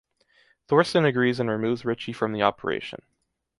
[0.67, 3.03] Thorsen agrees and removes Richie from the operation.